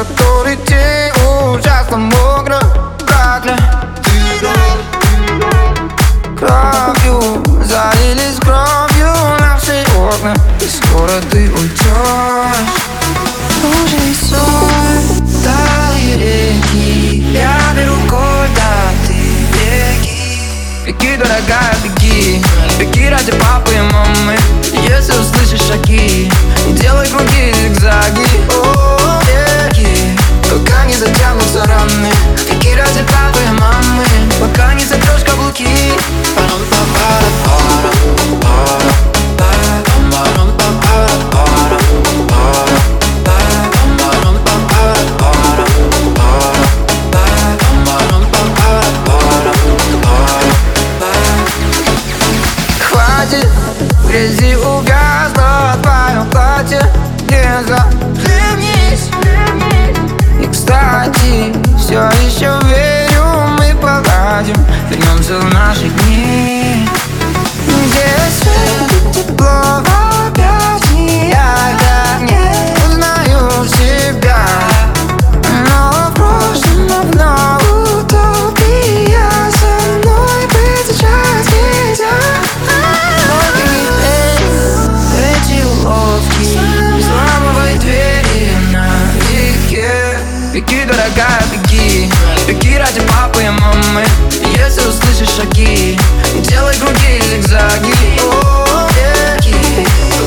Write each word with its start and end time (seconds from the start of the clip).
который 0.00 0.56
день 0.66 1.12
ужасно 1.52 1.98
мокро 1.98 2.58
Прокля 3.00 3.56
Кровью 6.38 7.44
залились 7.64 8.38
кровью 8.40 9.12
наши 9.38 9.84
окна 9.94 10.34
И 10.62 10.68
скоро 10.68 11.20
ты 11.30 11.50
уйдешь 11.50 12.70
Уже 13.62 14.14
сон, 14.14 15.28
талые 15.44 16.16
реки. 16.16 17.26
Я 17.34 17.58
беру 17.76 17.96
куда 18.08 18.72
ты 19.06 19.12
беги. 19.52 20.40
Беги, 20.86 21.16
дорогая, 21.18 21.76
беги. 21.84 22.42
Беги 22.78 23.10
ради 23.10 23.32
папы 23.32 23.74
и 23.74 23.80
мамы 23.80 24.38
Хватит 53.30 53.48
в 54.02 54.08
грязи 54.08 54.56
увязло 54.56 55.76
твое 55.82 56.24
платье. 56.32 56.82
Не 57.28 57.62
захлебнись 57.64 59.08
И, 60.42 60.46
кстати, 60.50 61.54
все 61.78 62.10
еще 62.26 62.58
верю, 62.66 63.24
мы 63.56 63.74
поладим. 63.80 64.56
Вернемся 64.88 65.38
в 65.38 65.54
наши 65.54 65.88
дни. 65.88 66.88
Где 67.66 68.16
свет, 68.40 68.79
Беги, 90.60 90.84
дорогая, 90.84 91.42
беги. 91.50 92.10
Беги 92.46 92.76
ради 92.76 93.00
папы 93.00 93.42
и 93.42 93.48
мамы. 93.48 94.04
Если 94.58 94.82
услышишь 94.82 95.34
шаги 95.34 95.98
Делай 96.34 96.76
круги 96.76 97.16
и 97.16 97.22
зигзаги 97.30 97.94
О, 98.22 98.86
беги. 98.90 99.54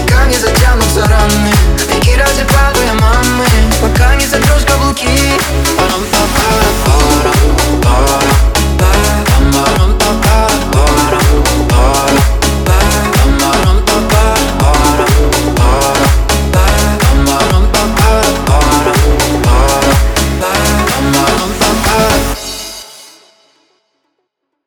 Пока 0.02 0.26
не 0.26 0.36
затянутся 0.36 1.02
раны. 1.02 1.52
Беги 1.88 2.16
ради 2.16 2.44
папы 2.46 2.80
и 2.82 3.00
мамы. 3.00 3.46
Пока 3.80 4.16
не 4.16 4.26
затрешь 4.26 4.66
каблуки. 4.66 5.08